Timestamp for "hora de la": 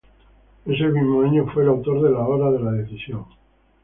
2.27-2.71